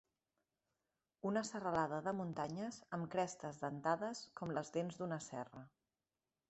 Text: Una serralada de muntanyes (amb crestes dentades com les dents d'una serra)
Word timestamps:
Una 1.31 1.43
serralada 1.49 1.99
de 2.07 2.13
muntanyes 2.21 2.81
(amb 2.99 3.09
crestes 3.17 3.63
dentades 3.67 4.25
com 4.41 4.57
les 4.59 4.77
dents 4.79 5.01
d'una 5.03 5.23
serra) 5.31 5.67